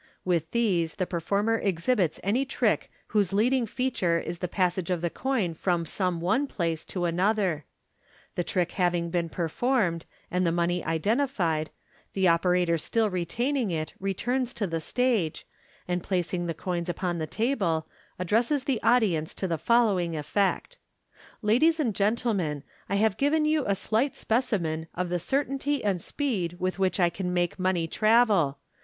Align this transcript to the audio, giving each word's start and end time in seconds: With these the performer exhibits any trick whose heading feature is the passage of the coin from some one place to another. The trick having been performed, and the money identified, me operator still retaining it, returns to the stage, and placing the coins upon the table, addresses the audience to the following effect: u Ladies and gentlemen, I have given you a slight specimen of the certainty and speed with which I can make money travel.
With 0.25 0.49
these 0.49 0.95
the 0.95 1.05
performer 1.05 1.59
exhibits 1.59 2.19
any 2.23 2.43
trick 2.43 2.89
whose 3.09 3.29
heading 3.29 3.67
feature 3.67 4.17
is 4.19 4.39
the 4.39 4.47
passage 4.47 4.89
of 4.89 5.01
the 5.01 5.11
coin 5.11 5.53
from 5.53 5.85
some 5.85 6.19
one 6.19 6.47
place 6.47 6.83
to 6.85 7.05
another. 7.05 7.65
The 8.33 8.43
trick 8.43 8.71
having 8.71 9.11
been 9.11 9.29
performed, 9.29 10.07
and 10.31 10.43
the 10.43 10.51
money 10.51 10.83
identified, 10.83 11.69
me 12.15 12.25
operator 12.25 12.79
still 12.79 13.11
retaining 13.11 13.69
it, 13.69 13.93
returns 13.99 14.55
to 14.55 14.65
the 14.65 14.79
stage, 14.81 15.45
and 15.87 16.01
placing 16.01 16.47
the 16.47 16.55
coins 16.55 16.89
upon 16.89 17.19
the 17.19 17.27
table, 17.27 17.87
addresses 18.17 18.63
the 18.63 18.81
audience 18.81 19.35
to 19.35 19.47
the 19.47 19.55
following 19.59 20.15
effect: 20.15 20.79
u 21.43 21.47
Ladies 21.49 21.79
and 21.79 21.93
gentlemen, 21.93 22.63
I 22.89 22.95
have 22.95 23.17
given 23.17 23.45
you 23.45 23.65
a 23.67 23.75
slight 23.75 24.15
specimen 24.15 24.87
of 24.95 25.09
the 25.09 25.19
certainty 25.19 25.83
and 25.83 26.01
speed 26.01 26.59
with 26.59 26.79
which 26.79 26.99
I 26.99 27.11
can 27.11 27.31
make 27.31 27.59
money 27.59 27.87
travel. 27.87 28.57